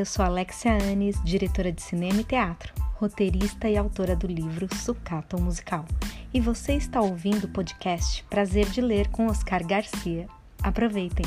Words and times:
Eu 0.00 0.06
sou 0.06 0.24
Alexia 0.24 0.72
Anes, 0.72 1.22
diretora 1.22 1.70
de 1.70 1.82
cinema 1.82 2.22
e 2.22 2.24
teatro, 2.24 2.72
roteirista 2.94 3.68
e 3.68 3.76
autora 3.76 4.16
do 4.16 4.26
livro 4.26 4.66
Sucata 4.74 5.36
Musical. 5.36 5.84
E 6.32 6.40
você 6.40 6.72
está 6.72 7.02
ouvindo 7.02 7.44
o 7.44 7.48
podcast 7.48 8.24
Prazer 8.24 8.64
de 8.70 8.80
Ler 8.80 9.08
com 9.08 9.26
Oscar 9.26 9.66
Garcia. 9.66 10.26
Aproveitem! 10.62 11.26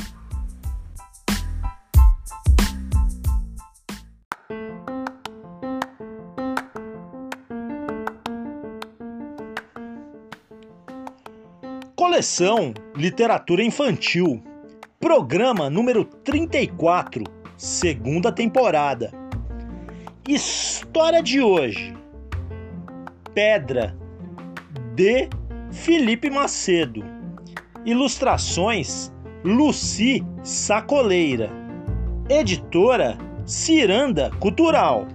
Coleção 11.94 12.74
Literatura 12.96 13.62
Infantil, 13.62 14.42
programa 14.98 15.70
número 15.70 16.04
34 16.04 17.33
segunda 17.56 18.32
temporada. 18.32 19.10
História 20.28 21.22
de 21.22 21.40
hoje: 21.40 21.94
Pedra, 23.34 23.96
de 24.94 25.28
Felipe 25.70 26.30
Macedo. 26.30 27.04
Ilustrações: 27.84 29.12
Luci 29.44 30.24
Sacoleira. 30.42 31.50
Editora: 32.28 33.18
Ciranda 33.44 34.30
Cultural. 34.40 35.06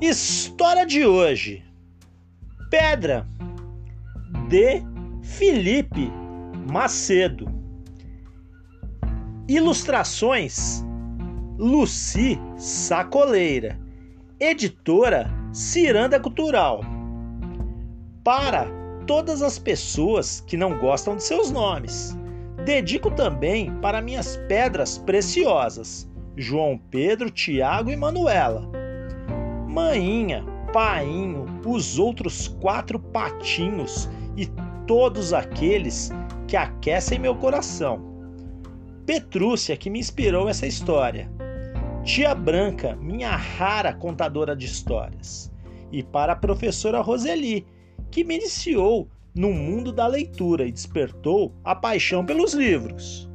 História 0.00 0.86
de 0.86 1.04
hoje: 1.04 1.67
Pedra, 2.70 3.26
de 4.48 4.82
Felipe 5.22 6.12
Macedo. 6.70 7.48
Ilustrações: 9.48 10.84
Luci 11.56 12.38
Sacoleira. 12.58 13.78
Editora 14.38 15.30
Ciranda 15.50 16.20
Cultural. 16.20 16.82
Para 18.22 18.66
todas 19.06 19.40
as 19.40 19.58
pessoas 19.58 20.42
que 20.46 20.56
não 20.56 20.78
gostam 20.78 21.16
de 21.16 21.22
seus 21.22 21.50
nomes. 21.50 22.14
Dedico 22.66 23.10
também 23.10 23.74
para 23.80 24.02
minhas 24.02 24.36
pedras 24.46 24.98
preciosas: 24.98 26.06
João 26.36 26.78
Pedro, 26.90 27.30
Tiago 27.30 27.90
e 27.90 27.96
Manuela. 27.96 28.70
Maninha, 29.66 30.44
painho, 30.70 31.46
os 31.64 31.98
outros 31.98 32.48
quatro 32.60 32.98
patinhos 32.98 34.08
e 34.36 34.46
todos 34.86 35.32
aqueles 35.32 36.10
que 36.46 36.56
aquecem 36.56 37.18
meu 37.18 37.34
coração. 37.34 38.02
Petrúcia 39.04 39.76
que 39.76 39.90
me 39.90 39.98
inspirou 39.98 40.48
essa 40.48 40.66
história. 40.66 41.30
Tia 42.04 42.34
Branca, 42.34 42.96
minha 42.96 43.34
rara 43.34 43.92
contadora 43.92 44.54
de 44.56 44.66
histórias. 44.66 45.52
E 45.90 46.02
para 46.02 46.32
a 46.32 46.36
professora 46.36 47.00
Roseli, 47.00 47.66
que 48.10 48.24
me 48.24 48.36
iniciou 48.36 49.08
no 49.34 49.52
mundo 49.52 49.92
da 49.92 50.06
leitura 50.06 50.66
e 50.66 50.72
despertou 50.72 51.54
a 51.64 51.74
paixão 51.74 52.24
pelos 52.24 52.54
livros. 52.54 53.27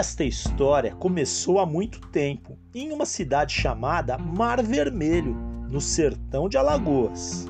Esta 0.00 0.24
história 0.24 0.94
começou 0.94 1.58
há 1.58 1.66
muito 1.66 2.00
tempo, 2.08 2.56
em 2.74 2.90
uma 2.90 3.04
cidade 3.04 3.52
chamada 3.52 4.16
Mar 4.16 4.62
Vermelho, 4.62 5.36
no 5.68 5.78
sertão 5.78 6.48
de 6.48 6.56
Alagoas. 6.56 7.46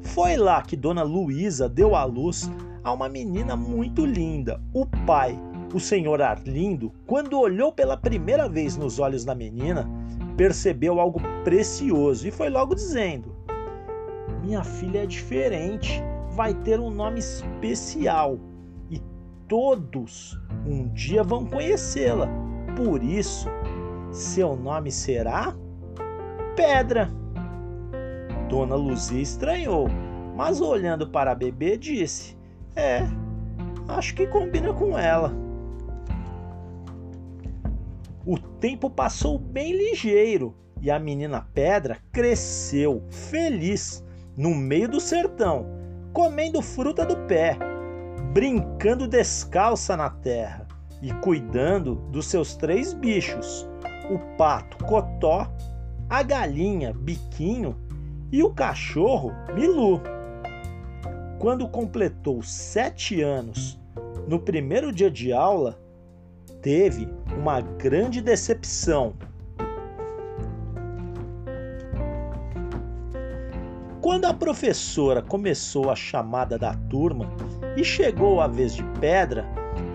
Foi 0.00 0.34
lá 0.38 0.62
que 0.62 0.76
Dona 0.76 1.02
Luísa 1.02 1.68
deu 1.68 1.94
à 1.94 2.04
luz 2.04 2.50
a 2.82 2.90
uma 2.90 3.06
menina 3.06 3.54
muito 3.54 4.06
linda. 4.06 4.58
O 4.72 4.86
pai, 5.04 5.38
o 5.74 5.78
senhor 5.78 6.22
Arlindo, 6.22 6.90
quando 7.06 7.38
olhou 7.38 7.70
pela 7.70 7.98
primeira 7.98 8.48
vez 8.48 8.78
nos 8.78 8.98
olhos 8.98 9.22
da 9.22 9.34
menina, 9.34 9.86
percebeu 10.38 10.98
algo 10.98 11.20
precioso 11.44 12.26
e 12.26 12.30
foi 12.30 12.48
logo 12.48 12.74
dizendo: 12.74 13.36
Minha 14.42 14.64
filha 14.64 15.02
é 15.02 15.06
diferente, 15.06 16.02
vai 16.30 16.54
ter 16.54 16.80
um 16.80 16.88
nome 16.90 17.18
especial 17.18 18.38
todos 19.50 20.40
um 20.64 20.86
dia 20.90 21.24
vão 21.24 21.44
conhecê-la. 21.44 22.28
Por 22.76 23.02
isso, 23.02 23.48
seu 24.12 24.54
nome 24.54 24.92
será 24.92 25.54
Pedra. 26.54 27.10
Dona 28.48 28.76
Luzia 28.76 29.20
estranhou, 29.20 29.88
mas 30.36 30.60
olhando 30.60 31.10
para 31.10 31.32
a 31.32 31.34
bebê 31.34 31.76
disse: 31.76 32.38
É, 32.76 33.02
acho 33.88 34.14
que 34.14 34.26
combina 34.28 34.72
com 34.72 34.96
ela. 34.96 35.34
O 38.24 38.38
tempo 38.38 38.88
passou 38.88 39.36
bem 39.36 39.72
ligeiro 39.72 40.54
e 40.80 40.90
a 40.90 40.98
menina 40.98 41.48
Pedra 41.52 41.98
cresceu 42.12 43.02
feliz 43.10 44.04
no 44.36 44.54
meio 44.54 44.88
do 44.88 45.00
sertão, 45.00 45.66
comendo 46.12 46.62
fruta 46.62 47.04
do 47.04 47.16
pé 47.26 47.69
brincando 48.32 49.08
descalça 49.08 49.96
na 49.96 50.08
terra 50.08 50.66
e 51.02 51.12
cuidando 51.14 51.96
dos 52.10 52.26
seus 52.26 52.54
três 52.54 52.92
bichos: 52.92 53.68
o 54.10 54.18
pato 54.36 54.84
Cotó, 54.84 55.50
a 56.08 56.22
galinha 56.22 56.92
Biquinho 56.92 57.76
e 58.30 58.42
o 58.42 58.50
cachorro 58.50 59.32
Milu. 59.54 60.00
Quando 61.38 61.68
completou 61.68 62.42
sete 62.42 63.20
anos, 63.20 63.80
no 64.28 64.38
primeiro 64.38 64.92
dia 64.92 65.10
de 65.10 65.32
aula, 65.32 65.80
teve 66.62 67.08
uma 67.36 67.60
grande 67.60 68.20
decepção. 68.20 69.14
Quando 74.00 74.24
a 74.24 74.32
professora 74.32 75.20
começou 75.20 75.90
a 75.90 75.94
chamada 75.94 76.58
da 76.58 76.72
turma, 76.88 77.30
e 77.76 77.84
chegou 77.84 78.40
a 78.40 78.46
vez 78.46 78.74
de 78.74 78.82
Pedra, 78.98 79.44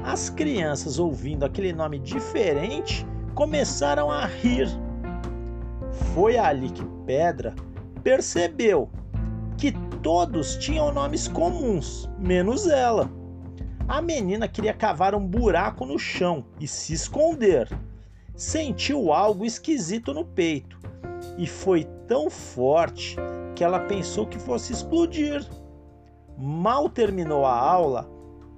as 0.03 0.29
crianças, 0.29 0.99
ouvindo 0.99 1.43
aquele 1.43 1.73
nome 1.73 1.97
diferente, 1.97 3.05
começaram 3.33 4.11
a 4.11 4.27
rir. 4.27 4.67
Foi 6.13 6.37
ali 6.37 6.69
que 6.69 6.85
Pedra 7.07 7.55
percebeu 8.03 8.89
que 9.57 9.71
todos 10.03 10.55
tinham 10.57 10.93
nomes 10.93 11.27
comuns, 11.27 12.07
menos 12.19 12.67
ela. 12.67 13.09
A 13.87 14.03
menina 14.03 14.47
queria 14.47 14.73
cavar 14.73 15.15
um 15.15 15.25
buraco 15.25 15.83
no 15.83 15.97
chão 15.97 16.45
e 16.59 16.67
se 16.67 16.93
esconder. 16.93 17.67
Sentiu 18.35 19.11
algo 19.11 19.45
esquisito 19.45 20.13
no 20.13 20.23
peito 20.23 20.77
e 21.39 21.47
foi 21.47 21.85
tão 22.07 22.29
forte 22.29 23.15
que 23.55 23.63
ela 23.63 23.79
pensou 23.79 24.27
que 24.27 24.37
fosse 24.37 24.73
explodir. 24.73 25.43
Mal 26.37 26.89
terminou 26.89 27.45
a 27.45 27.57
aula, 27.57 28.09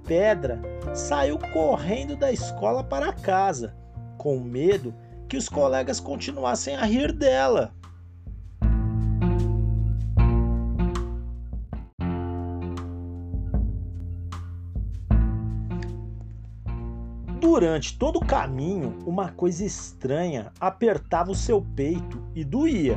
Pedra 0.04 0.60
saiu 0.94 1.38
correndo 1.52 2.16
da 2.16 2.32
escola 2.32 2.82
para 2.82 3.12
casa, 3.12 3.76
com 4.16 4.40
medo 4.40 4.94
que 5.28 5.36
os 5.36 5.48
colegas 5.48 6.00
continuassem 6.00 6.74
a 6.74 6.84
rir 6.84 7.12
dela. 7.12 7.72
Durante 17.40 17.98
todo 17.98 18.16
o 18.16 18.24
caminho, 18.24 18.98
uma 19.06 19.30
coisa 19.30 19.64
estranha 19.64 20.52
apertava 20.58 21.30
o 21.30 21.34
seu 21.34 21.60
peito 21.74 22.22
e 22.34 22.44
doía. 22.44 22.96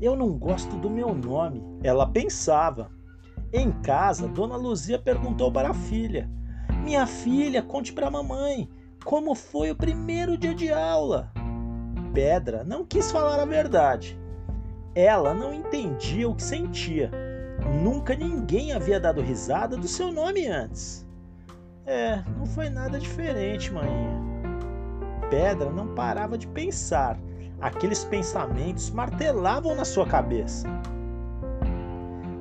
Eu 0.00 0.14
não 0.14 0.30
gosto 0.38 0.76
do 0.76 0.88
meu 0.88 1.14
nome, 1.14 1.62
ela 1.82 2.06
pensava. 2.06 2.90
Em 3.52 3.72
casa, 3.82 4.28
Dona 4.28 4.56
Luzia 4.56 4.98
perguntou 4.98 5.50
para 5.50 5.70
a 5.70 5.74
filha: 5.74 6.30
Minha 6.84 7.06
filha, 7.06 7.62
conte 7.62 7.92
para 7.92 8.06
a 8.06 8.10
mamãe 8.10 8.68
como 9.04 9.34
foi 9.34 9.70
o 9.70 9.76
primeiro 9.76 10.36
dia 10.36 10.54
de 10.54 10.70
aula. 10.72 11.32
Pedra 12.12 12.64
não 12.64 12.84
quis 12.84 13.10
falar 13.10 13.40
a 13.40 13.44
verdade. 13.44 14.18
Ela 14.94 15.32
não 15.32 15.54
entendia 15.54 16.28
o 16.28 16.34
que 16.34 16.42
sentia. 16.42 17.10
Nunca 17.82 18.14
ninguém 18.14 18.72
havia 18.72 19.00
dado 19.00 19.20
risada 19.20 19.76
do 19.76 19.88
seu 19.88 20.12
nome 20.12 20.46
antes. 20.46 21.06
É, 21.86 22.22
não 22.36 22.44
foi 22.44 22.68
nada 22.68 22.98
diferente, 22.98 23.72
manhã. 23.72 24.20
Pedra 25.30 25.70
não 25.70 25.94
parava 25.94 26.36
de 26.36 26.46
pensar. 26.48 27.18
Aqueles 27.60 28.04
pensamentos 28.04 28.90
martelavam 28.90 29.74
na 29.74 29.84
sua 29.84 30.06
cabeça. 30.06 30.68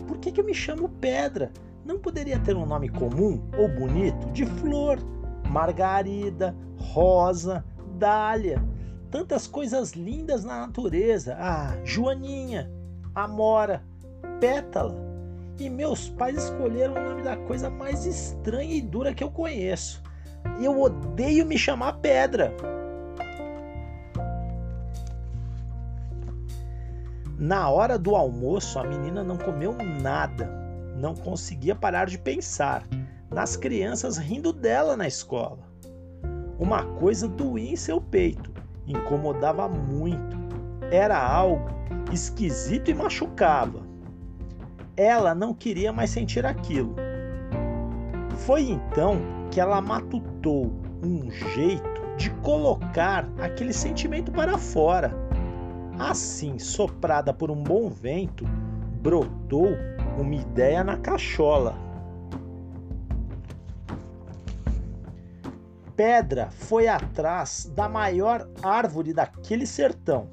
Por 0.07 0.17
que, 0.17 0.31
que 0.31 0.39
eu 0.39 0.45
me 0.45 0.53
chamo 0.53 0.89
Pedra? 0.89 1.51
Não 1.83 1.97
poderia 1.97 2.37
ter 2.39 2.55
um 2.55 2.65
nome 2.65 2.89
comum 2.89 3.41
ou 3.57 3.67
bonito 3.67 4.29
de 4.31 4.45
flor, 4.45 4.99
margarida, 5.49 6.55
rosa, 6.77 7.65
dália. 7.97 8.61
Tantas 9.09 9.47
coisas 9.47 9.93
lindas 9.93 10.43
na 10.43 10.59
natureza. 10.59 11.35
Ah, 11.39 11.77
Joaninha, 11.83 12.69
Amora, 13.15 13.81
Pétala. 14.39 14.95
E 15.57 15.69
meus 15.69 16.09
pais 16.09 16.43
escolheram 16.43 16.93
o 16.93 17.03
nome 17.03 17.23
da 17.23 17.35
coisa 17.35 17.69
mais 17.69 18.05
estranha 18.05 18.75
e 18.75 18.81
dura 18.81 19.13
que 19.13 19.23
eu 19.23 19.31
conheço. 19.31 20.03
Eu 20.61 20.79
odeio 20.79 21.45
me 21.45 21.57
chamar 21.57 21.93
Pedra. 21.93 22.55
Na 27.37 27.69
hora 27.69 27.99
do 27.99 28.15
almoço, 28.15 28.79
a 28.79 28.83
menina 28.83 29.23
não 29.23 29.37
comeu 29.37 29.71
nada. 30.01 30.49
Não 30.95 31.13
conseguia 31.13 31.75
parar 31.75 32.07
de 32.07 32.17
pensar 32.17 32.83
nas 33.29 33.55
crianças 33.55 34.17
rindo 34.17 34.51
dela 34.51 34.97
na 34.97 35.05
escola. 35.05 35.59
Uma 36.57 36.83
coisa 36.83 37.27
doía 37.27 37.73
em 37.73 37.75
seu 37.75 38.01
peito, 38.01 38.51
incomodava 38.87 39.69
muito. 39.69 40.35
Era 40.91 41.15
algo 41.15 41.69
esquisito 42.11 42.89
e 42.89 42.95
machucava. 42.95 43.81
Ela 44.95 45.35
não 45.35 45.53
queria 45.53 45.93
mais 45.93 46.09
sentir 46.09 46.43
aquilo. 46.43 46.95
Foi 48.37 48.63
então 48.63 49.19
que 49.51 49.61
ela 49.61 49.79
matutou 49.79 50.73
um 51.03 51.29
jeito 51.29 52.01
de 52.17 52.31
colocar 52.41 53.29
aquele 53.39 53.73
sentimento 53.73 54.31
para 54.31 54.57
fora. 54.57 55.26
Assim, 55.99 56.59
soprada 56.59 57.33
por 57.33 57.49
um 57.49 57.61
bom 57.61 57.89
vento, 57.89 58.45
brotou 59.01 59.69
uma 60.17 60.35
ideia 60.35 60.83
na 60.83 60.97
cachola. 60.97 61.75
Pedra 65.95 66.49
foi 66.51 66.87
atrás 66.87 67.71
da 67.75 67.89
maior 67.89 68.47
árvore 68.61 69.13
daquele 69.13 69.65
sertão 69.65 70.29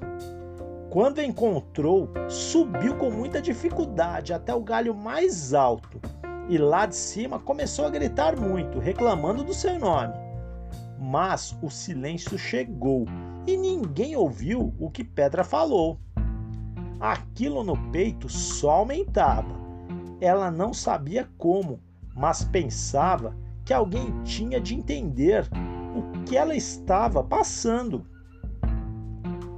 quando 0.95 1.21
encontrou, 1.21 2.09
subiu 2.29 2.95
com 2.95 3.11
muita 3.11 3.41
dificuldade 3.41 4.31
até 4.31 4.55
o 4.55 4.61
galho 4.61 4.95
mais 4.95 5.53
alto 5.53 5.99
e 6.47 6.57
lá 6.57 6.85
de 6.85 6.95
cima 6.95 7.37
começou 7.37 7.85
a 7.85 7.89
gritar 7.89 8.37
muito, 8.37 8.79
reclamando 8.79 9.43
do 9.43 9.53
seu 9.53 9.77
nome. 9.77 10.13
Mas 10.97 11.53
o 11.61 11.69
silêncio 11.69 12.37
chegou 12.37 13.05
e 13.47 13.55
ninguém 13.55 14.15
ouviu 14.15 14.73
o 14.79 14.89
que 14.89 15.03
Pedra 15.03 15.43
falou. 15.43 15.99
Aquilo 16.99 17.63
no 17.63 17.77
peito 17.91 18.27
só 18.29 18.71
aumentava. 18.71 19.53
Ela 20.19 20.49
não 20.49 20.73
sabia 20.73 21.29
como, 21.37 21.79
mas 22.15 22.43
pensava 22.43 23.35
que 23.63 23.73
alguém 23.73 24.11
tinha 24.23 24.59
de 24.59 24.75
entender 24.75 25.47
o 25.95 26.23
que 26.23 26.37
ela 26.37 26.55
estava 26.55 27.23
passando. 27.23 28.05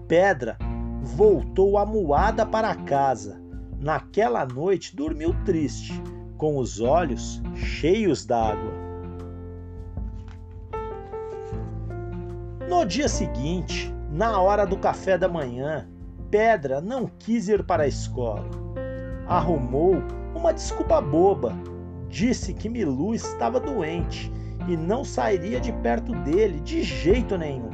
Pedra 0.07 0.57
voltou 1.01 1.77
amuada 1.77 2.45
para 2.45 2.75
casa. 2.75 3.41
Naquela 3.79 4.45
noite 4.45 4.95
dormiu 4.95 5.35
triste, 5.45 5.93
com 6.37 6.57
os 6.57 6.79
olhos 6.79 7.41
cheios 7.55 8.25
d'água. 8.25 8.73
No 12.67 12.83
dia 12.85 13.07
seguinte, 13.07 13.93
na 14.11 14.41
hora 14.41 14.65
do 14.65 14.77
café 14.77 15.17
da 15.17 15.29
manhã, 15.29 15.87
Pedra 16.29 16.81
não 16.81 17.07
quis 17.07 17.47
ir 17.47 17.63
para 17.63 17.83
a 17.83 17.87
escola. 17.87 18.43
Arrumou 19.25 19.95
uma 20.35 20.53
desculpa 20.53 20.99
boba. 20.99 21.53
Disse 22.09 22.53
que 22.53 22.67
Milu 22.67 23.15
estava 23.15 23.57
doente 23.57 24.29
e 24.67 24.75
não 24.75 25.05
sairia 25.05 25.61
de 25.61 25.71
perto 25.71 26.11
dele 26.23 26.59
de 26.59 26.83
jeito 26.83 27.37
nenhum. 27.37 27.69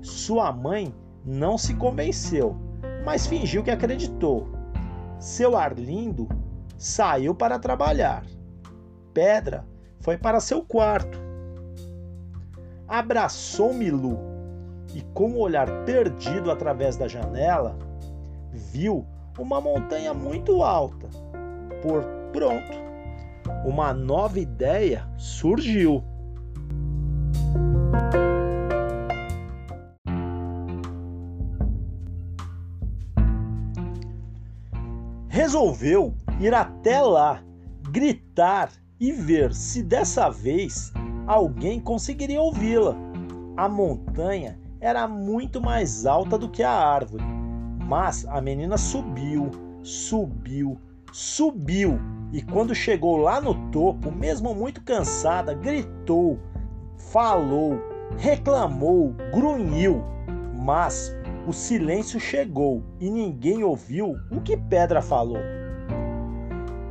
Sua 0.00 0.50
mãe 0.52 0.94
não 1.22 1.58
se 1.58 1.74
convenceu, 1.74 2.56
mas 3.04 3.26
fingiu 3.26 3.62
que 3.62 3.70
acreditou. 3.70 4.48
Seu 5.18 5.54
Arlindo 5.54 6.26
saiu 6.78 7.34
para 7.34 7.58
trabalhar. 7.58 8.24
Pedra 9.12 9.66
foi 10.00 10.16
para 10.16 10.40
seu 10.40 10.62
quarto. 10.62 11.27
Abraçou 12.88 13.74
Milu 13.74 14.18
e, 14.94 15.02
com 15.14 15.32
o 15.32 15.40
olhar 15.40 15.68
perdido 15.84 16.50
através 16.50 16.96
da 16.96 17.06
janela, 17.06 17.76
viu 18.50 19.06
uma 19.38 19.60
montanha 19.60 20.14
muito 20.14 20.62
alta. 20.62 21.06
Por 21.82 22.02
pronto, 22.32 22.72
uma 23.64 23.92
nova 23.92 24.40
ideia 24.40 25.06
surgiu. 25.16 26.02
resolveu 35.48 36.14
ir 36.40 36.52
até 36.52 37.00
lá, 37.00 37.42
gritar 37.90 38.70
e 39.00 39.12
ver 39.12 39.54
se 39.54 39.82
dessa 39.82 40.28
vez 40.28 40.92
alguém 41.28 41.78
conseguiria 41.78 42.40
ouvi-la. 42.40 42.96
A 43.54 43.68
montanha 43.68 44.58
era 44.80 45.06
muito 45.06 45.60
mais 45.60 46.06
alta 46.06 46.38
do 46.38 46.48
que 46.48 46.62
a 46.62 46.72
árvore, 46.72 47.22
mas 47.86 48.26
a 48.26 48.40
menina 48.40 48.78
subiu, 48.78 49.50
subiu, 49.82 50.78
subiu 51.12 52.00
e 52.32 52.40
quando 52.40 52.74
chegou 52.74 53.18
lá 53.18 53.40
no 53.40 53.54
topo, 53.70 54.10
mesmo 54.10 54.54
muito 54.54 54.82
cansada, 54.82 55.52
gritou, 55.52 56.38
falou, 56.96 57.78
reclamou, 58.16 59.14
grunhiu, 59.34 60.02
mas 60.54 61.14
o 61.46 61.52
silêncio 61.52 62.18
chegou 62.18 62.82
e 62.98 63.10
ninguém 63.10 63.62
ouviu 63.62 64.16
o 64.30 64.40
que 64.40 64.56
Pedra 64.56 65.02
falou. 65.02 65.38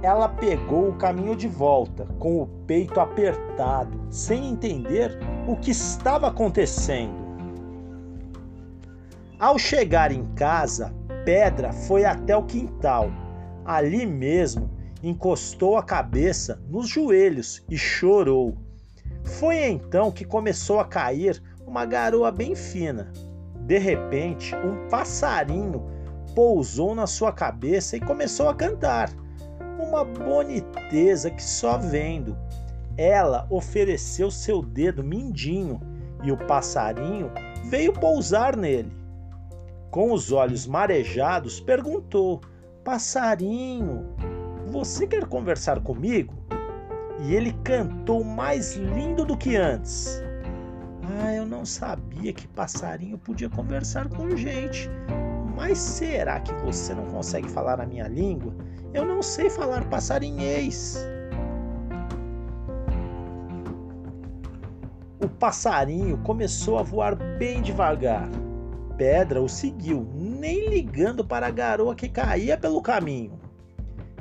Ela 0.02 0.30
pegou 0.30 0.90
o 0.90 0.96
caminho 0.96 1.36
de 1.36 1.48
volta, 1.48 2.06
com 2.20 2.42
o 2.42 2.48
peito 2.66 3.00
apertado, 3.00 4.00
sem 4.10 4.50
entender 4.50 5.18
o 5.48 5.56
que 5.56 5.72
estava 5.72 6.28
acontecendo. 6.28 7.28
Ao 9.40 9.58
chegar 9.58 10.12
em 10.12 10.26
casa, 10.34 10.94
Pedra 11.26 11.72
foi 11.74 12.06
até 12.06 12.36
o 12.36 12.44
quintal. 12.44 13.12
Ali 13.66 14.06
mesmo, 14.06 14.70
encostou 15.04 15.78
a 15.78 15.84
cabeça 15.84 16.62
nos 16.68 16.88
joelhos 16.88 17.64
e 17.70 17.78
chorou. 17.78 18.56
Foi 19.24 19.66
então 19.66 20.12
que 20.12 20.26
começou 20.26 20.80
a 20.80 20.86
cair 20.86 21.42
uma 21.66 21.86
garoa 21.86 22.32
bem 22.32 22.56
fina, 22.56 23.12
de 23.68 23.78
repente, 23.78 24.56
um 24.56 24.88
passarinho 24.88 25.84
pousou 26.34 26.96
na 26.96 27.06
sua 27.06 27.34
cabeça 27.34 27.98
e 27.98 28.00
começou 28.00 28.48
a 28.48 28.56
cantar. 28.56 29.12
Uma 29.80 30.04
boniteza 30.04 31.30
que 31.30 31.44
só 31.44 31.78
vendo. 31.78 32.38
Ela 32.98 33.46
ofereceu 33.50 34.32
seu 34.32 34.62
dedo 34.62 35.04
mindinho 35.04 35.80
e 36.24 36.32
o 36.32 36.38
passarinho 36.48 37.32
veio 37.66 37.94
pousar 37.94 38.56
nele. 38.56 38.92
Com 39.92 40.12
os 40.12 40.32
olhos 40.32 40.66
marejados, 40.66 41.60
perguntou: 41.60 42.42
Passarinho, 42.84 44.06
Você 44.68 45.08
quer 45.08 45.26
conversar 45.26 45.80
comigo? 45.82 46.34
E 47.20 47.34
ele 47.34 47.54
cantou 47.64 48.24
mais 48.24 48.76
lindo 48.76 49.26
do 49.26 49.38
que 49.38 49.56
antes. 49.56 50.22
Ah, 51.22 51.34
eu 51.34 51.46
não 51.46 51.66
sabia 51.66 52.34
que 52.34 52.48
passarinho 52.48 53.18
podia 53.18 53.50
conversar 53.50 54.10
com 54.10 54.36
gente. 54.36 54.90
Mas 55.56 55.80
será 55.80 56.40
que 56.40 56.54
você 56.64 56.94
não 56.94 57.06
consegue 57.06 57.50
falar 57.50 57.82
a 57.82 57.86
minha 57.86 58.08
língua? 58.08 58.54
Eu 58.98 59.06
não 59.06 59.22
sei 59.22 59.48
falar 59.48 59.88
passarinhês. 59.88 60.98
O 65.24 65.30
passarinho 65.30 66.18
começou 66.24 66.80
a 66.80 66.82
voar 66.82 67.16
bem 67.38 67.62
devagar. 67.62 68.28
Pedra 68.98 69.40
o 69.40 69.48
seguiu, 69.48 70.10
nem 70.16 70.68
ligando 70.68 71.24
para 71.24 71.46
a 71.46 71.52
garoa 71.52 71.94
que 71.94 72.10
caía 72.10 72.58
pelo 72.58 72.82
caminho. 72.82 73.40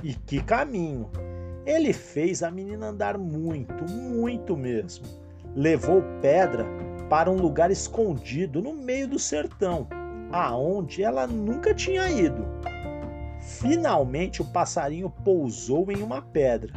E 0.03 0.13
que 0.13 0.43
caminho! 0.43 1.09
Ele 1.65 1.95
fez 1.95 2.43
a 2.43 2.51
menina 2.51 2.89
andar 2.89 3.17
muito, 3.17 3.91
muito 3.91 4.55
mesmo. 4.59 5.07
Levou 5.55 6.03
Pedra 6.21 6.67
para 7.09 7.31
um 7.31 7.37
lugar 7.37 7.71
escondido 7.71 8.61
no 8.61 8.75
meio 8.75 9.09
do 9.09 9.19
sertão, 9.19 9.89
aonde 10.31 11.03
ela 11.03 11.27
nunca 11.27 11.73
tinha 11.73 12.11
ido. 12.11 12.47
Finalmente 13.67 14.41
o 14.41 14.45
passarinho 14.45 15.11
pousou 15.11 15.91
em 15.91 16.01
uma 16.01 16.23
pedra. 16.23 16.73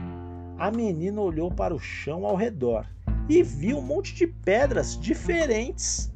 A 0.58 0.72
menina 0.72 1.22
olhou 1.22 1.51
para 1.51 1.74
o 1.74 1.77
chão 1.77 2.25
ao 2.25 2.36
redor 2.36 2.88
e 3.29 3.43
viu 3.43 3.77
um 3.77 3.81
monte 3.81 4.15
de 4.15 4.25
pedras 4.25 5.00
diferentes. 5.00 6.12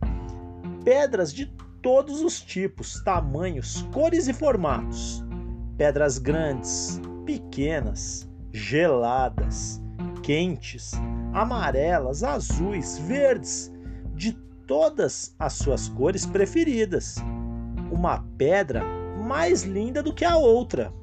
Pedras 0.83 1.31
de 1.31 1.45
todos 1.79 2.21
os 2.21 2.41
tipos, 2.41 3.03
tamanhos, 3.03 3.87
cores 3.93 4.27
e 4.27 4.33
formatos. 4.33 5.23
Pedras 5.77 6.17
grandes, 6.17 6.99
pequenas, 7.23 8.27
geladas, 8.51 9.79
quentes, 10.23 10.93
amarelas, 11.33 12.23
azuis, 12.23 12.97
verdes, 12.97 13.71
de 14.15 14.33
todas 14.65 15.35
as 15.37 15.53
suas 15.53 15.87
cores 15.87 16.25
preferidas. 16.25 17.17
Uma 17.91 18.25
pedra 18.39 19.02
mais 19.33 19.63
linda 19.63 20.03
do 20.03 20.13
que 20.13 20.23
a 20.23 20.37
outra. 20.37 20.93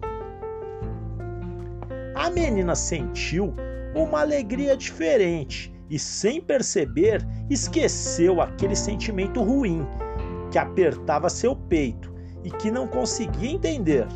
A 2.15 2.31
menina 2.31 2.77
sentiu 2.77 3.53
uma 3.93 4.21
alegria 4.21 4.77
diferente 4.77 5.75
e, 5.91 5.99
sem 5.99 6.41
perceber, 6.41 7.27
esqueceu 7.51 8.41
aquele 8.41 8.77
sentimento 8.77 9.43
ruim 9.43 9.85
que 10.49 10.59
apertava 10.59 11.29
seu 11.29 11.57
peito 11.57 12.15
e 12.45 12.53
que 12.53 12.71
não 12.71 12.87
conseguia 12.87 13.51
entender. 13.51 14.07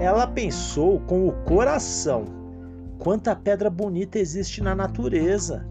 Ela 0.00 0.26
pensou 0.26 0.98
com 1.02 1.28
o 1.28 1.32
coração: 1.44 2.24
quanta 2.98 3.36
pedra 3.36 3.70
bonita 3.70 4.18
existe 4.18 4.60
na 4.60 4.74
natureza. 4.74 5.64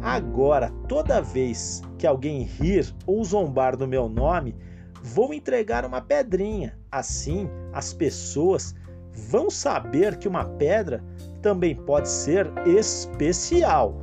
Agora, 0.00 0.70
toda 0.88 1.20
vez 1.20 1.82
que 1.98 2.06
alguém 2.06 2.44
rir 2.44 2.94
ou 3.06 3.22
zombar 3.22 3.76
do 3.76 3.86
meu 3.86 4.08
nome, 4.08 4.56
vou 5.02 5.34
entregar 5.34 5.84
uma 5.84 6.00
pedrinha. 6.00 6.78
Assim, 6.90 7.48
as 7.72 7.92
pessoas 7.92 8.74
vão 9.12 9.50
saber 9.50 10.16
que 10.16 10.28
uma 10.28 10.44
pedra 10.44 11.02
também 11.42 11.74
pode 11.74 12.08
ser 12.08 12.50
especial. 12.66 13.94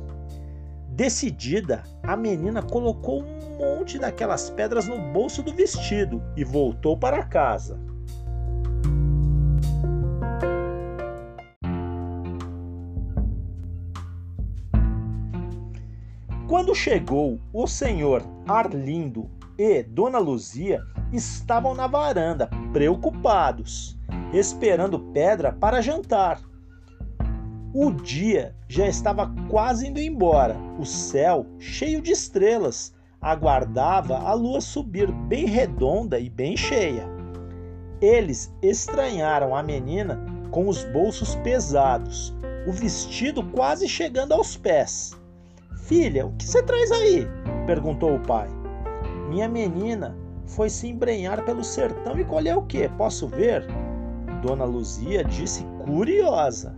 Decidida, 0.90 1.82
a 2.02 2.16
menina 2.16 2.62
colocou 2.62 3.22
um 3.22 3.58
monte 3.58 3.98
daquelas 3.98 4.50
pedras 4.50 4.86
no 4.86 4.98
bolso 5.12 5.42
do 5.42 5.52
vestido 5.52 6.22
e 6.36 6.44
voltou 6.44 6.96
para 6.96 7.24
casa. 7.24 7.80
Quando 16.46 16.74
chegou, 16.74 17.40
o 17.52 17.66
senhor 17.66 18.22
Arlindo 18.50 19.30
e 19.56 19.82
Dona 19.84 20.18
Luzia 20.18 20.82
estavam 21.12 21.72
na 21.72 21.86
varanda, 21.86 22.50
preocupados, 22.72 23.96
esperando 24.32 24.98
pedra 25.12 25.52
para 25.52 25.80
jantar. 25.80 26.40
O 27.72 27.92
dia 27.92 28.56
já 28.68 28.88
estava 28.88 29.32
quase 29.48 29.86
indo 29.86 30.00
embora. 30.00 30.56
O 30.80 30.84
céu, 30.84 31.46
cheio 31.60 32.02
de 32.02 32.10
estrelas, 32.10 32.92
aguardava 33.20 34.18
a 34.18 34.32
lua 34.32 34.60
subir 34.60 35.12
bem 35.12 35.46
redonda 35.46 36.18
e 36.18 36.28
bem 36.28 36.56
cheia. 36.56 37.06
Eles 38.00 38.52
estranharam 38.60 39.54
a 39.54 39.62
menina 39.62 40.18
com 40.50 40.66
os 40.66 40.82
bolsos 40.84 41.36
pesados, 41.36 42.34
o 42.66 42.72
vestido 42.72 43.44
quase 43.50 43.86
chegando 43.86 44.32
aos 44.32 44.56
pés. 44.56 45.16
Filha, 45.84 46.26
o 46.26 46.32
que 46.32 46.46
você 46.46 46.62
traz 46.62 46.90
aí? 46.90 47.28
Perguntou 47.60 48.14
o 48.14 48.20
pai. 48.20 48.48
Minha 49.28 49.48
menina 49.48 50.16
foi 50.46 50.68
se 50.68 50.88
embrenhar 50.88 51.44
pelo 51.44 51.62
sertão 51.62 52.18
e 52.18 52.24
colher 52.24 52.56
o 52.56 52.62
que? 52.62 52.88
Posso 52.90 53.28
ver? 53.28 53.64
Dona 54.42 54.64
Luzia 54.64 55.24
disse 55.24 55.64
curiosa. 55.84 56.76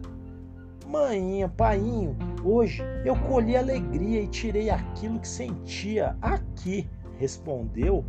Maninha, 0.87 1.49
painho, 1.49 2.15
hoje 2.45 2.83
eu 3.05 3.17
colhi 3.17 3.57
alegria 3.57 4.21
e 4.21 4.29
tirei 4.29 4.69
aquilo 4.69 5.19
que 5.19 5.29
sentia 5.29 6.17
aqui, 6.21 6.87
respondeu, 7.19 8.05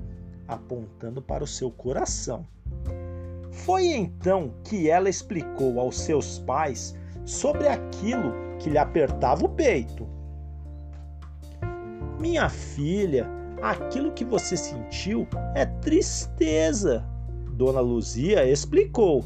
apontando 0.47 1.21
para 1.21 1.43
o 1.43 1.47
seu 1.47 1.71
coração. 1.71 2.45
Foi 3.51 3.85
então 3.85 4.53
que 4.63 4.89
ela 4.89 5.07
explicou 5.07 5.79
aos 5.79 5.97
seus 5.99 6.39
pais 6.39 6.93
sobre 7.23 7.69
aquilo 7.69 8.33
que 8.59 8.69
lhe 8.69 8.77
apertava 8.77 9.45
o 9.45 9.49
peito. 9.49 10.05
Minha 12.23 12.47
filha, 12.47 13.29
aquilo 13.61 14.13
que 14.13 14.23
você 14.23 14.55
sentiu 14.55 15.27
é 15.55 15.65
tristeza, 15.65 17.05
Dona 17.51 17.81
Luzia 17.81 18.49
explicou. 18.49 19.25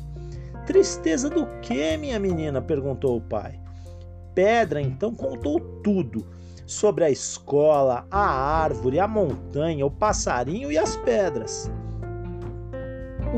Tristeza 0.66 1.30
do 1.30 1.46
que, 1.62 1.96
minha 1.96 2.18
menina? 2.18 2.60
perguntou 2.60 3.18
o 3.18 3.22
pai. 3.22 3.60
Pedra 4.34 4.82
então 4.82 5.13
contou 5.13 5.60
tudo 5.84 6.25
sobre 6.66 7.04
a 7.04 7.10
escola, 7.12 8.08
a 8.10 8.27
árvore, 8.63 9.00
a 9.00 9.08
montanha, 9.08 9.86
o 9.86 9.92
passarinho 9.92 10.72
e 10.72 10.77
as 10.80 10.98
pedras. 10.98 11.72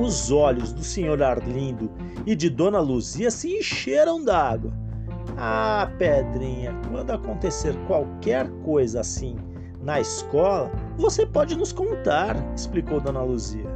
Os 0.01 0.31
olhos 0.31 0.71
do 0.71 0.83
senhor 0.83 1.21
Arlindo 1.21 1.91
e 2.25 2.33
de 2.33 2.49
Dona 2.49 2.79
Luzia 2.79 3.29
se 3.29 3.57
encheram 3.57 4.23
d'água. 4.23 4.71
Ah, 5.37 5.91
Pedrinha, 5.97 6.73
quando 6.89 7.11
acontecer 7.11 7.75
qualquer 7.87 8.49
coisa 8.63 9.01
assim 9.01 9.35
na 9.81 9.99
escola, 9.99 10.71
você 10.97 11.25
pode 11.25 11.55
nos 11.55 11.71
contar, 11.71 12.35
explicou 12.55 12.99
Dona 12.99 13.23
Luzia. 13.23 13.69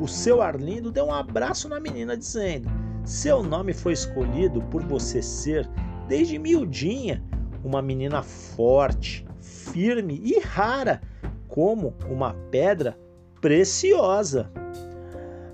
O 0.00 0.06
seu 0.06 0.40
Arlindo 0.42 0.92
deu 0.92 1.06
um 1.06 1.12
abraço 1.12 1.68
na 1.68 1.80
menina, 1.80 2.16
dizendo: 2.16 2.68
seu 3.04 3.42
nome 3.42 3.72
foi 3.72 3.94
escolhido 3.94 4.60
por 4.64 4.82
você 4.84 5.22
ser, 5.22 5.68
desde 6.06 6.38
miudinha, 6.38 7.24
uma 7.64 7.80
menina 7.80 8.22
forte, 8.22 9.26
firme 9.40 10.20
e 10.22 10.38
rara, 10.40 11.00
como 11.48 11.94
uma 12.08 12.34
pedra 12.50 12.98
preciosa. 13.40 14.50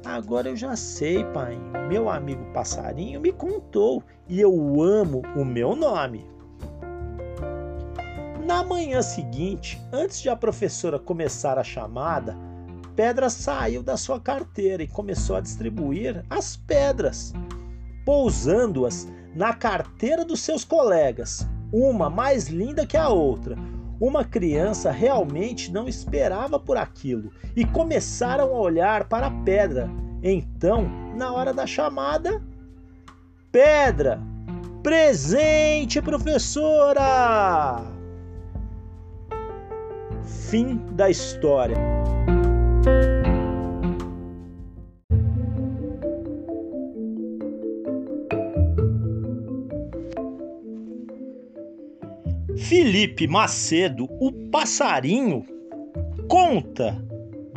Agora 0.05 0.49
eu 0.49 0.57
já 0.57 0.77
sei, 0.77 1.25
pai. 1.33 1.57
Meu 1.89 2.11
amigo 2.11 2.45
passarinho 2.53 3.21
me 3.21 3.33
contou 3.33 4.03
e 4.29 4.41
eu 4.41 4.83
amo 4.83 5.23
o 5.35 5.45
meu 5.45 5.75
nome. 5.75 6.34
Na 8.45 8.63
manhã 8.63 9.01
seguinte, 9.01 9.81
antes 9.91 10.21
de 10.21 10.29
a 10.29 10.37
professora 10.37 10.99
começar 10.99 11.59
a 11.59 11.65
chamada, 11.65 12.37
Pedra 12.95 13.31
saiu 13.31 13.83
da 13.83 13.97
sua 13.97 14.21
carteira 14.21 14.83
e 14.83 14.87
começou 14.87 15.37
a 15.37 15.41
distribuir 15.41 16.23
as 16.29 16.55
pedras, 16.55 17.33
pousando-as 18.05 19.09
na 19.35 19.55
carteira 19.55 20.27
dos 20.27 20.41
seus 20.41 20.63
colegas, 20.63 21.49
uma 21.73 22.11
mais 22.11 22.49
linda 22.49 22.87
que 22.87 22.99
a 22.99 23.09
outra. 23.09 23.57
Uma 23.99 24.25
criança 24.25 24.91
realmente 24.91 25.73
não 25.73 25.89
esperava 25.89 26.61
por 26.61 26.77
aquilo 26.77 27.33
e 27.57 27.65
começaram 27.65 28.55
a 28.55 28.61
olhar 28.61 29.09
para 29.09 29.29
a 29.29 29.43
pedra. 29.43 29.89
Então, 30.23 30.87
na 31.17 31.33
hora 31.33 31.55
da 31.55 31.67
chamada, 31.67 32.43
Pedra, 33.51 34.21
presente, 34.83 36.03
professora! 36.03 37.94
Fim 40.51 40.77
da 40.93 41.09
história. 41.09 41.77
Felipe 52.57 53.27
Macedo, 53.27 54.07
o 54.21 54.33
passarinho, 54.51 55.45
conta 56.29 57.03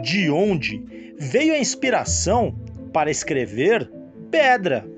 de 0.02 0.30
onde 0.30 0.84
veio 1.20 1.54
a 1.54 1.60
inspiração 1.60 2.56
para 2.94 3.12
escrever 3.12 3.92
Pedra. 4.32 4.97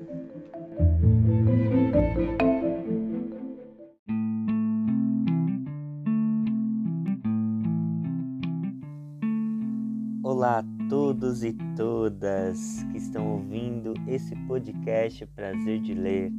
Todos 11.30 11.44
e 11.44 11.52
todas 11.76 12.82
que 12.90 12.98
estão 12.98 13.34
ouvindo 13.34 13.94
esse 14.08 14.34
podcast 14.48 15.24
Prazer 15.26 15.80
de 15.80 15.94
Ler. 15.94 16.32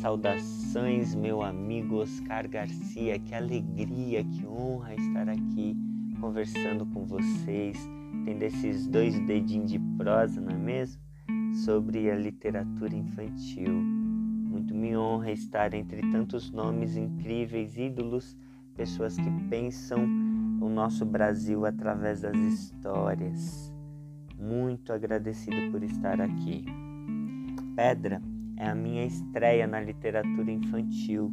Saudações, 0.00 1.14
meu 1.14 1.42
amigo 1.42 1.98
Oscar 1.98 2.48
Garcia. 2.48 3.20
Que 3.20 3.36
alegria, 3.36 4.24
que 4.24 4.44
honra 4.44 4.96
estar 4.96 5.28
aqui 5.28 5.76
conversando 6.20 6.84
com 6.86 7.04
vocês, 7.04 7.88
tendo 8.24 8.42
esses 8.42 8.88
dois 8.88 9.16
dedinhos 9.26 9.70
de 9.70 9.78
prosa, 9.96 10.40
não 10.40 10.50
é 10.50 10.58
mesmo? 10.58 11.00
Sobre 11.64 12.10
a 12.10 12.16
literatura 12.16 12.96
infantil. 12.96 13.72
Muito 13.72 14.74
me 14.74 14.96
honra 14.96 15.30
estar 15.30 15.72
entre 15.72 16.00
tantos 16.10 16.50
nomes 16.50 16.96
incríveis, 16.96 17.76
ídolos, 17.78 18.36
pessoas 18.74 19.14
que 19.14 19.30
pensam 19.48 20.00
o 20.60 20.68
nosso 20.68 21.06
Brasil 21.06 21.64
através 21.64 22.22
das 22.22 22.36
histórias. 22.36 23.71
Muito 24.42 24.92
agradecido 24.92 25.70
por 25.70 25.84
estar 25.84 26.20
aqui. 26.20 26.64
Pedra 27.76 28.20
é 28.56 28.66
a 28.68 28.74
minha 28.74 29.06
estreia 29.06 29.68
na 29.68 29.80
literatura 29.80 30.50
infantil. 30.50 31.32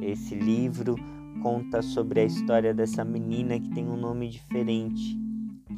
Esse 0.00 0.36
livro 0.36 0.94
conta 1.42 1.82
sobre 1.82 2.20
a 2.20 2.24
história 2.24 2.72
dessa 2.72 3.04
menina 3.04 3.58
que 3.58 3.68
tem 3.70 3.88
um 3.88 3.96
nome 3.96 4.28
diferente, 4.28 5.18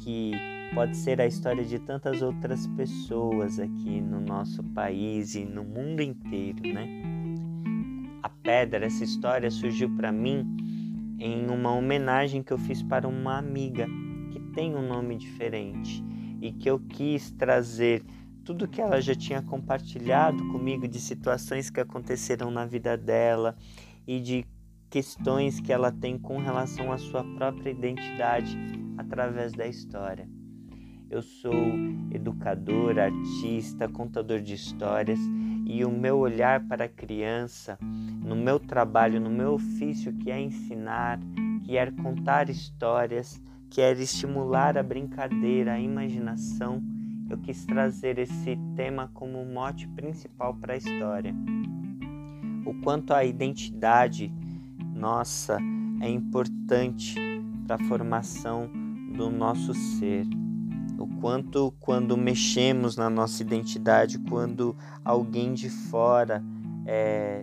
que 0.03 0.33
pode 0.75 0.95
ser 0.97 1.19
a 1.19 1.25
história 1.25 1.65
de 1.65 1.79
tantas 1.79 2.21
outras 2.21 2.67
pessoas 2.67 3.59
aqui 3.59 3.99
no 3.99 4.21
nosso 4.21 4.63
país 4.65 5.33
e 5.33 5.43
no 5.43 5.63
mundo 5.63 6.03
inteiro, 6.03 6.61
né? 6.61 6.87
A 8.21 8.29
pedra, 8.29 8.85
essa 8.85 9.03
história 9.03 9.49
surgiu 9.49 9.89
para 9.95 10.11
mim 10.11 10.45
em 11.17 11.49
uma 11.49 11.73
homenagem 11.73 12.43
que 12.43 12.53
eu 12.53 12.57
fiz 12.59 12.83
para 12.83 13.07
uma 13.07 13.39
amiga 13.39 13.87
que 14.29 14.39
tem 14.53 14.75
um 14.75 14.87
nome 14.87 15.17
diferente 15.17 16.10
e 16.41 16.51
que 16.51 16.69
eu 16.69 16.79
quis 16.79 17.31
trazer 17.31 18.03
tudo 18.43 18.67
que 18.67 18.81
ela 18.81 18.99
já 18.99 19.13
tinha 19.13 19.41
compartilhado 19.41 20.43
comigo 20.51 20.87
de 20.87 20.99
situações 20.99 21.69
que 21.69 21.79
aconteceram 21.79 22.49
na 22.49 22.65
vida 22.65 22.97
dela 22.97 23.55
e 24.07 24.19
de 24.19 24.45
questões 24.89 25.59
que 25.59 25.71
ela 25.71 25.91
tem 25.91 26.17
com 26.17 26.39
relação 26.39 26.91
à 26.91 26.97
sua 26.97 27.23
própria 27.23 27.69
identidade 27.69 28.57
através 28.97 29.53
da 29.53 29.67
história. 29.67 30.27
Eu 31.09 31.21
sou 31.21 31.53
educador, 32.11 32.97
artista, 32.97 33.87
contador 33.87 34.39
de 34.39 34.53
histórias 34.53 35.19
e 35.65 35.85
o 35.85 35.91
meu 35.91 36.17
olhar 36.17 36.65
para 36.67 36.85
a 36.85 36.89
criança, 36.89 37.77
no 37.81 38.35
meu 38.35 38.59
trabalho, 38.59 39.19
no 39.19 39.29
meu 39.29 39.53
ofício, 39.53 40.13
que 40.13 40.31
é 40.31 40.41
ensinar, 40.41 41.19
que 41.63 41.77
é 41.77 41.89
contar 41.91 42.49
histórias, 42.49 43.41
que 43.71 43.79
é 43.79 43.93
estimular 43.93 44.77
a 44.77 44.83
brincadeira, 44.83 45.73
a 45.73 45.79
imaginação, 45.79 46.83
eu 47.29 47.37
quis 47.37 47.65
trazer 47.65 48.19
esse 48.19 48.59
tema 48.75 49.09
como 49.13 49.43
mote 49.45 49.87
principal 49.87 50.53
para 50.53 50.73
a 50.73 50.77
história. 50.77 51.33
O 52.65 52.73
quanto 52.81 53.13
a 53.13 53.23
identidade 53.23 54.31
nossa 54.93 55.57
é 56.01 56.09
importante 56.09 57.15
para 57.65 57.77
a 57.77 57.87
formação 57.87 58.69
do 59.15 59.29
nosso 59.29 59.73
ser 59.73 60.27
o 60.99 61.07
quanto 61.19 61.73
quando 61.79 62.15
mexemos 62.15 62.95
na 62.95 63.09
nossa 63.09 63.41
identidade, 63.41 64.19
quando 64.19 64.75
alguém 65.03 65.53
de 65.53 65.69
fora 65.69 66.43
é, 66.85 67.41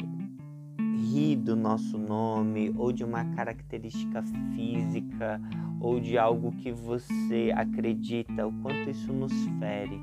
do 1.37 1.57
nosso 1.57 1.97
nome 1.97 2.71
ou 2.77 2.93
de 2.93 3.03
uma 3.03 3.25
característica 3.35 4.23
física 4.55 5.41
ou 5.81 5.99
de 5.99 6.19
algo 6.19 6.53
que 6.53 6.71
você 6.71 7.51
acredita, 7.57 8.47
o 8.47 8.53
quanto 8.61 8.91
isso 8.91 9.11
nos 9.11 9.33
fere 9.59 9.99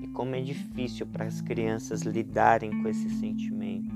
e 0.00 0.06
como 0.08 0.36
é 0.36 0.40
difícil 0.40 1.06
para 1.06 1.24
as 1.24 1.40
crianças 1.40 2.02
lidarem 2.02 2.82
com 2.82 2.88
esse 2.88 3.10
sentimento. 3.10 3.92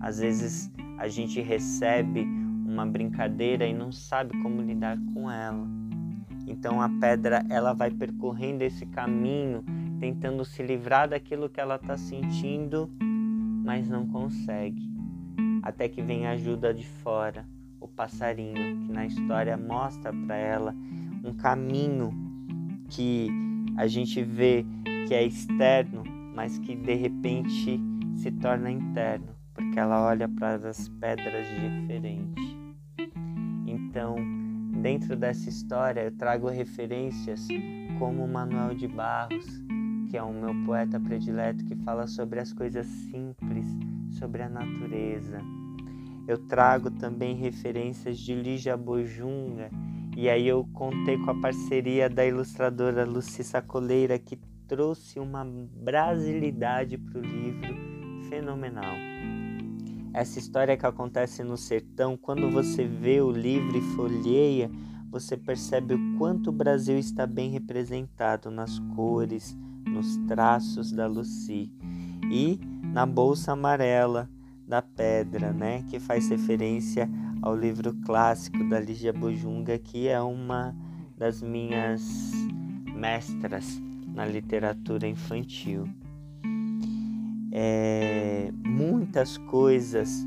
Às 0.00 0.18
vezes 0.18 0.72
a 0.96 1.06
gente 1.06 1.40
recebe 1.42 2.26
uma 2.66 2.86
brincadeira 2.86 3.66
e 3.66 3.74
não 3.74 3.92
sabe 3.92 4.40
como 4.42 4.62
lidar 4.62 4.98
com 5.12 5.30
ela. 5.30 5.68
Então 6.46 6.80
a 6.80 6.88
pedra 6.88 7.44
ela 7.50 7.74
vai 7.74 7.90
percorrendo 7.90 8.62
esse 8.62 8.86
caminho, 8.86 9.62
tentando 10.00 10.46
se 10.46 10.62
livrar 10.62 11.10
daquilo 11.10 11.50
que 11.50 11.60
ela 11.60 11.76
está 11.76 11.98
sentindo, 11.98 12.90
mas 13.62 13.86
não 13.86 14.06
consegue. 14.06 14.97
Até 15.62 15.88
que 15.88 16.02
vem 16.02 16.26
a 16.26 16.32
ajuda 16.32 16.72
de 16.72 16.86
fora, 16.86 17.46
o 17.80 17.88
passarinho, 17.88 18.80
que 18.80 18.92
na 18.92 19.06
história 19.06 19.56
mostra 19.56 20.12
para 20.12 20.36
ela 20.36 20.74
um 21.24 21.32
caminho 21.34 22.10
que 22.88 23.28
a 23.76 23.86
gente 23.86 24.22
vê 24.22 24.64
que 25.06 25.14
é 25.14 25.24
externo, 25.24 26.02
mas 26.34 26.58
que 26.58 26.74
de 26.74 26.94
repente 26.94 27.80
se 28.16 28.30
torna 28.32 28.70
interno, 28.70 29.28
porque 29.54 29.78
ela 29.78 30.04
olha 30.06 30.28
para 30.28 30.54
as 30.56 30.88
pedras 30.88 31.46
diferente. 31.48 32.58
Então, 33.66 34.16
Dentro 34.80 35.16
dessa 35.16 35.48
história, 35.48 36.02
eu 36.02 36.12
trago 36.12 36.48
referências 36.48 37.48
como 37.98 38.28
Manuel 38.28 38.76
de 38.76 38.86
Barros, 38.86 39.44
que 40.08 40.16
é 40.16 40.22
o 40.22 40.32
meu 40.32 40.54
poeta 40.64 41.00
predileto 41.00 41.64
que 41.64 41.74
fala 41.74 42.06
sobre 42.06 42.38
as 42.38 42.52
coisas 42.52 42.86
simples, 42.86 43.66
sobre 44.18 44.42
a 44.42 44.48
natureza. 44.48 45.40
Eu 46.26 46.36
trago 46.36 46.90
também 46.90 47.36
referências 47.36 48.18
de 48.18 48.34
Lígia 48.34 48.76
Bojunga, 48.76 49.70
e 50.16 50.28
aí 50.28 50.46
eu 50.46 50.68
contei 50.74 51.16
com 51.16 51.30
a 51.30 51.40
parceria 51.40 52.10
da 52.10 52.26
ilustradora 52.26 53.04
Luci 53.04 53.42
Sacoleira, 53.44 54.18
que 54.18 54.36
trouxe 54.66 55.18
uma 55.18 55.44
brasilidade 55.44 56.98
para 56.98 57.18
o 57.18 57.22
livro 57.22 57.74
fenomenal. 58.28 58.94
Essa 60.12 60.38
história 60.38 60.76
que 60.76 60.84
acontece 60.84 61.42
no 61.42 61.56
sertão, 61.56 62.16
quando 62.16 62.50
você 62.50 62.84
vê 62.84 63.20
o 63.20 63.30
livro 63.30 63.78
e 63.78 63.80
folheia, 63.94 64.70
você 65.10 65.36
percebe 65.36 65.94
o 65.94 66.18
quanto 66.18 66.50
o 66.50 66.52
Brasil 66.52 66.98
está 66.98 67.26
bem 67.26 67.50
representado 67.50 68.50
nas 68.50 68.78
cores, 68.94 69.56
nos 69.86 70.16
traços 70.26 70.92
da 70.92 71.06
Lucy 71.06 71.72
e 72.30 72.60
na 72.82 73.06
bolsa 73.06 73.52
amarela 73.52 74.28
da 74.66 74.82
pedra, 74.82 75.52
né, 75.52 75.82
que 75.88 75.98
faz 75.98 76.28
referência 76.28 77.08
ao 77.40 77.56
livro 77.56 77.94
clássico 78.04 78.68
da 78.68 78.78
Lígia 78.78 79.12
Bojunga, 79.12 79.78
que 79.78 80.08
é 80.08 80.20
uma 80.20 80.76
das 81.16 81.42
minhas 81.42 82.32
mestras 82.94 83.80
na 84.14 84.26
literatura 84.26 85.06
infantil. 85.06 85.88
É, 87.50 88.52
muitas 88.66 89.38
coisas 89.38 90.26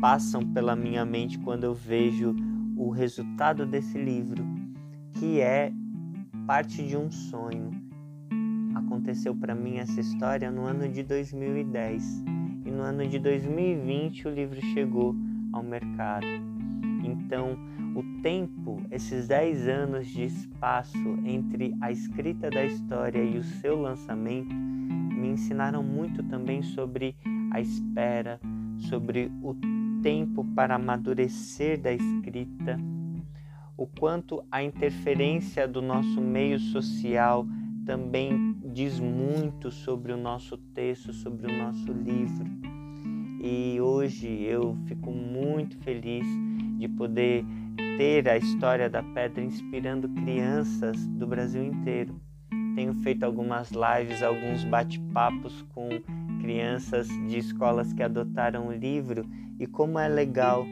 passam 0.00 0.42
pela 0.52 0.74
minha 0.74 1.04
mente 1.04 1.38
quando 1.38 1.64
eu 1.64 1.74
vejo 1.74 2.34
o 2.76 2.90
resultado 2.90 3.66
desse 3.66 3.98
livro, 3.98 4.44
que 5.12 5.40
é 5.40 5.72
parte 6.46 6.82
de 6.86 6.96
um 6.96 7.10
sonho. 7.10 7.81
Aconteceu 8.74 9.34
para 9.34 9.54
mim 9.54 9.78
essa 9.78 10.00
história 10.00 10.50
no 10.50 10.64
ano 10.64 10.88
de 10.88 11.02
2010 11.02 12.24
e 12.64 12.70
no 12.70 12.82
ano 12.82 13.06
de 13.06 13.18
2020 13.18 14.28
o 14.28 14.30
livro 14.30 14.60
chegou 14.72 15.14
ao 15.52 15.62
mercado. 15.62 16.26
Então, 17.04 17.58
o 17.94 18.22
tempo, 18.22 18.82
esses 18.90 19.28
10 19.28 19.68
anos 19.68 20.06
de 20.06 20.24
espaço 20.24 21.18
entre 21.24 21.74
a 21.80 21.90
escrita 21.90 22.48
da 22.48 22.64
história 22.64 23.22
e 23.22 23.36
o 23.36 23.42
seu 23.42 23.80
lançamento, 23.80 24.54
me 24.54 25.28
ensinaram 25.28 25.82
muito 25.82 26.22
também 26.22 26.62
sobre 26.62 27.14
a 27.52 27.60
espera, 27.60 28.40
sobre 28.78 29.30
o 29.42 29.54
tempo 30.02 30.44
para 30.54 30.76
amadurecer 30.76 31.80
da 31.80 31.92
escrita, 31.92 32.78
o 33.76 33.86
quanto 33.86 34.44
a 34.50 34.62
interferência 34.62 35.68
do 35.68 35.82
nosso 35.82 36.20
meio 36.20 36.58
social 36.58 37.46
também 37.84 38.51
diz 38.72 38.98
muito 38.98 39.70
sobre 39.70 40.12
o 40.12 40.16
nosso 40.16 40.56
texto, 40.56 41.12
sobre 41.12 41.46
o 41.46 41.58
nosso 41.58 41.92
livro. 41.92 42.46
E 43.42 43.78
hoje 43.80 44.26
eu 44.44 44.76
fico 44.86 45.12
muito 45.12 45.76
feliz 45.78 46.26
de 46.78 46.88
poder 46.88 47.44
ter 47.98 48.28
a 48.28 48.38
história 48.38 48.88
da 48.88 49.02
pedra 49.02 49.44
inspirando 49.44 50.08
crianças 50.08 51.06
do 51.06 51.26
Brasil 51.26 51.62
inteiro. 51.62 52.18
Tenho 52.74 52.94
feito 52.94 53.24
algumas 53.24 53.70
lives, 53.70 54.22
alguns 54.22 54.64
bate-papos 54.64 55.62
com 55.74 55.88
crianças 56.40 57.08
de 57.08 57.38
escolas 57.38 57.92
que 57.92 58.02
adotaram 58.02 58.68
o 58.68 58.72
livro 58.72 59.26
e 59.58 59.66
como 59.66 59.98
é 59.98 60.08
legal 60.08 60.64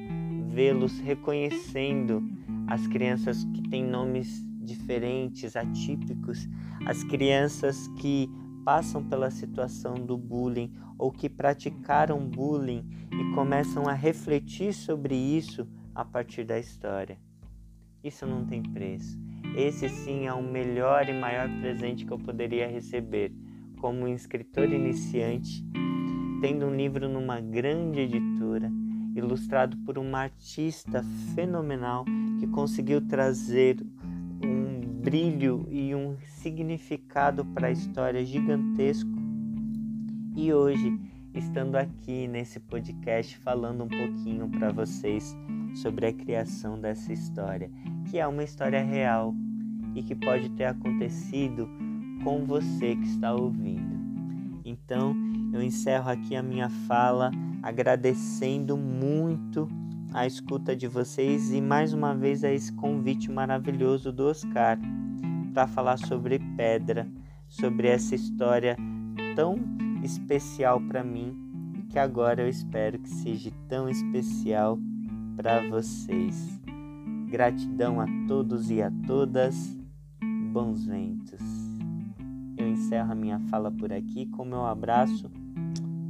vê-los 0.48 0.98
reconhecendo 1.00 2.22
as 2.66 2.86
crianças 2.86 3.44
que 3.52 3.62
têm 3.68 3.84
nomes 3.84 4.42
diferentes, 4.62 5.56
atípicos, 5.56 6.48
as 6.86 7.04
crianças 7.04 7.88
que 7.98 8.28
passam 8.64 9.02
pela 9.04 9.30
situação 9.30 9.94
do 9.94 10.16
bullying 10.16 10.72
ou 10.98 11.10
que 11.10 11.28
praticaram 11.28 12.18
bullying 12.18 12.84
e 13.12 13.34
começam 13.34 13.88
a 13.88 13.92
refletir 13.92 14.72
sobre 14.72 15.14
isso 15.14 15.66
a 15.94 16.04
partir 16.04 16.44
da 16.44 16.58
história. 16.58 17.18
Isso 18.02 18.26
não 18.26 18.44
tem 18.44 18.62
preço. 18.62 19.18
Esse 19.56 19.88
sim 19.88 20.26
é 20.26 20.32
o 20.32 20.42
melhor 20.42 21.08
e 21.08 21.12
maior 21.12 21.48
presente 21.60 22.04
que 22.04 22.12
eu 22.12 22.18
poderia 22.18 22.68
receber 22.68 23.32
como 23.80 24.00
um 24.00 24.08
escritor 24.08 24.70
iniciante, 24.70 25.64
tendo 26.40 26.66
um 26.66 26.76
livro 26.76 27.08
numa 27.08 27.40
grande 27.40 28.00
editora, 28.00 28.70
ilustrado 29.14 29.76
por 29.78 29.98
uma 29.98 30.20
artista 30.20 31.02
fenomenal 31.34 32.04
que 32.38 32.46
conseguiu 32.46 33.00
trazer 33.06 33.76
brilho 35.00 35.66
e 35.70 35.94
um 35.94 36.16
significado 36.26 37.42
para 37.46 37.68
a 37.68 37.70
história 37.70 38.22
gigantesco. 38.22 39.10
E 40.36 40.52
hoje, 40.52 41.00
estando 41.32 41.76
aqui 41.76 42.28
nesse 42.28 42.60
podcast 42.60 43.38
falando 43.38 43.84
um 43.84 43.88
pouquinho 43.88 44.46
para 44.50 44.70
vocês 44.70 45.34
sobre 45.74 46.06
a 46.06 46.12
criação 46.12 46.78
dessa 46.78 47.14
história, 47.14 47.70
que 48.10 48.18
é 48.18 48.26
uma 48.26 48.44
história 48.44 48.84
real 48.84 49.34
e 49.94 50.02
que 50.02 50.14
pode 50.14 50.50
ter 50.50 50.66
acontecido 50.66 51.66
com 52.22 52.44
você 52.44 52.94
que 52.94 53.06
está 53.06 53.32
ouvindo. 53.32 53.98
Então, 54.66 55.16
eu 55.50 55.62
encerro 55.62 56.10
aqui 56.10 56.36
a 56.36 56.42
minha 56.42 56.68
fala 56.86 57.30
agradecendo 57.62 58.76
muito 58.76 59.66
a 60.12 60.27
escuta 60.27 60.75
de 60.75 60.88
vocês 60.88 61.53
e 61.53 61.61
mais 61.61 61.92
uma 61.92 62.14
vez 62.14 62.42
a 62.42 62.51
esse 62.51 62.73
convite 62.73 63.31
maravilhoso 63.31 64.12
do 64.12 64.25
Oscar 64.25 64.79
para 65.55 65.66
falar 65.66 65.99
sobre 65.99 66.38
pedra, 66.57 67.09
sobre 67.49 67.88
essa 67.88 68.14
história 68.14 68.77
tão 69.37 69.57
especial 70.03 70.81
para 70.81 71.05
mim 71.05 71.37
e 71.79 71.83
que 71.83 71.99
agora 71.99 72.42
eu 72.42 72.49
espero 72.49 72.99
que 72.99 73.09
seja 73.09 73.53
tão 73.68 73.88
especial 73.88 74.79
para 75.37 75.68
vocês. 75.68 76.61
Gratidão 77.29 78.01
a 78.01 78.07
todos 78.27 78.70
e 78.70 78.83
a 78.83 78.90
todas. 79.07 79.79
Bons 80.53 80.85
ventos. 80.85 81.40
Eu 82.57 82.68
encerro 82.68 83.12
a 83.12 83.14
minha 83.14 83.38
fala 83.49 83.70
por 83.70 83.92
aqui 83.92 84.27
com 84.27 84.44
meu 84.44 84.66
abraço 84.66 85.31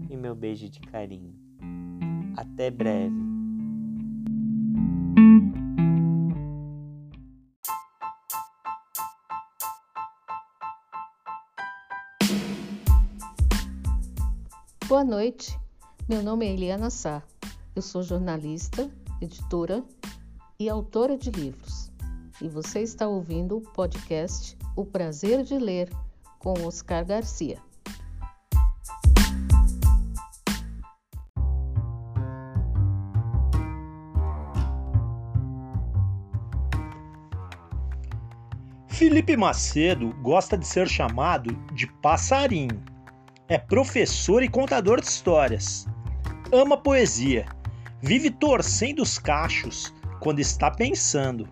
e 0.08 0.16
meu 0.16 0.34
beijo 0.34 0.68
de 0.70 0.80
carinho. 0.80 1.34
Até 2.36 2.70
breve. 2.70 3.29
Noite, 15.10 15.58
meu 16.08 16.22
nome 16.22 16.46
é 16.46 16.52
Eliana 16.52 16.88
Sá. 16.88 17.20
Eu 17.74 17.82
sou 17.82 18.00
jornalista, 18.00 18.88
editora 19.20 19.82
e 20.56 20.68
autora 20.68 21.18
de 21.18 21.32
livros. 21.32 21.90
E 22.40 22.48
você 22.48 22.78
está 22.78 23.08
ouvindo 23.08 23.56
o 23.56 23.60
podcast 23.60 24.56
O 24.76 24.84
Prazer 24.84 25.42
de 25.42 25.58
Ler 25.58 25.90
com 26.38 26.54
Oscar 26.64 27.04
Garcia. 27.04 27.58
Felipe 38.86 39.36
Macedo 39.36 40.14
gosta 40.22 40.56
de 40.56 40.68
ser 40.68 40.88
chamado 40.88 41.52
de 41.74 41.88
passarinho. 42.00 42.89
É 43.50 43.58
professor 43.58 44.44
e 44.44 44.48
contador 44.48 45.00
de 45.00 45.08
histórias. 45.08 45.84
Ama 46.52 46.76
poesia. 46.76 47.46
Vive 48.00 48.30
torcendo 48.30 49.02
os 49.02 49.18
cachos 49.18 49.92
quando 50.20 50.38
está 50.38 50.70
pensando. 50.70 51.48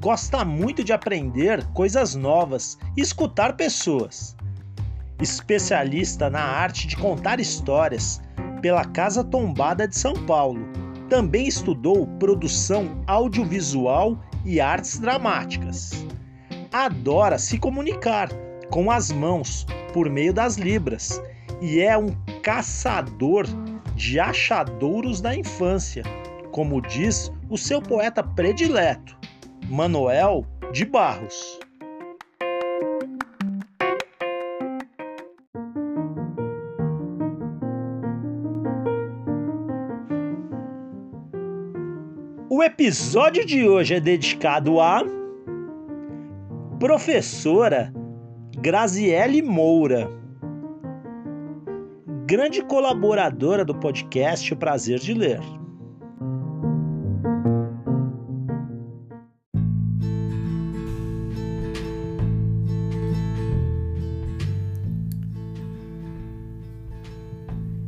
Gosta 0.00 0.44
muito 0.44 0.84
de 0.84 0.92
aprender 0.92 1.66
coisas 1.72 2.14
novas 2.14 2.78
e 2.96 3.00
escutar 3.00 3.56
pessoas. 3.56 4.36
Especialista 5.20 6.30
na 6.30 6.40
arte 6.40 6.86
de 6.86 6.96
contar 6.96 7.40
histórias 7.40 8.22
pela 8.62 8.84
Casa 8.84 9.24
Tombada 9.24 9.88
de 9.88 9.96
São 9.98 10.14
Paulo. 10.26 10.64
Também 11.08 11.48
estudou 11.48 12.06
produção 12.20 13.02
audiovisual 13.08 14.16
e 14.44 14.60
artes 14.60 15.00
dramáticas 15.00 16.06
adora 16.72 17.36
se 17.38 17.58
comunicar 17.58 18.28
com 18.70 18.90
as 18.90 19.10
mãos 19.10 19.66
por 19.92 20.08
meio 20.08 20.32
das 20.32 20.56
libras 20.56 21.20
e 21.60 21.80
é 21.80 21.96
um 21.96 22.08
caçador 22.42 23.46
de 23.94 24.18
achadouros 24.18 25.20
da 25.20 25.36
infância, 25.36 26.02
como 26.50 26.80
diz 26.80 27.30
o 27.48 27.58
seu 27.58 27.82
poeta 27.82 28.22
predileto, 28.22 29.16
Manuel 29.68 30.46
de 30.72 30.84
Barros. 30.84 31.58
O 42.48 42.62
episódio 42.62 43.46
de 43.46 43.68
hoje 43.68 43.94
é 43.94 44.00
dedicado 44.00 44.80
a 44.80 45.02
professora 46.78 47.92
Graziele 48.58 49.40
Moura, 49.40 50.19
grande 52.30 52.62
colaboradora 52.62 53.64
do 53.64 53.74
podcast 53.74 54.54
O 54.54 54.56
Prazer 54.56 55.00
de 55.00 55.12
Ler. 55.12 55.40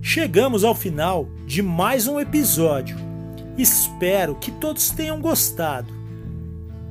Chegamos 0.03 0.65
ao 0.65 0.75
final 0.75 1.29
de 1.47 1.63
mais 1.63 2.09
um 2.09 2.19
episódio. 2.19 2.97
Espero 3.57 4.35
que 4.35 4.51
todos 4.51 4.91
tenham 4.91 5.21
gostado. 5.21 5.95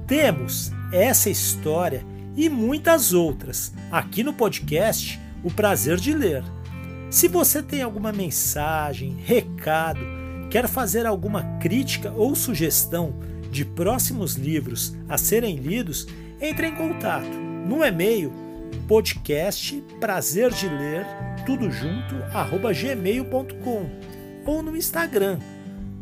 Temos 0.07 0.71
essa 0.93 1.29
história 1.29 2.05
e 2.33 2.47
muitas 2.47 3.11
outras 3.13 3.73
aqui 3.91 4.23
no 4.23 4.31
podcast 4.31 5.19
O 5.43 5.51
Prazer 5.51 5.97
de 5.97 6.13
Ler. 6.13 6.60
Se 7.11 7.27
você 7.27 7.61
tem 7.61 7.81
alguma 7.81 8.13
mensagem, 8.13 9.17
recado, 9.25 9.99
quer 10.49 10.65
fazer 10.65 11.05
alguma 11.05 11.43
crítica 11.59 12.09
ou 12.13 12.33
sugestão 12.33 13.15
de 13.51 13.65
próximos 13.65 14.35
livros 14.35 14.95
a 15.09 15.17
serem 15.17 15.57
lidos, 15.57 16.07
entre 16.39 16.67
em 16.67 16.73
contato 16.73 17.27
no 17.27 17.83
e-mail 17.83 18.31
podcast 18.87 19.83
prazer 19.99 20.53
de 20.53 20.69
ler 20.69 21.05
tudo 21.45 21.69
junto 21.69 22.15
arroba 22.33 22.71
gmail.com 22.71 23.89
ou 24.45 24.63
no 24.63 24.77
Instagram 24.77 25.37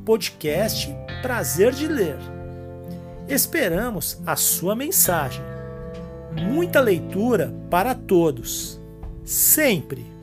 podcast 0.05 0.95
prazer 1.23 1.73
de 1.73 1.87
ler. 1.87 2.17
Esperamos 3.27 4.21
a 4.27 4.35
sua 4.35 4.75
mensagem. 4.75 5.41
Muita 6.51 6.79
leitura 6.79 7.51
para 7.67 7.95
todos. 7.95 8.79
Sempre! 9.25 10.18